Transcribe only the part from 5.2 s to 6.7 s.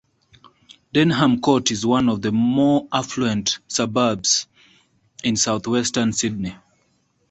in south western Sydney.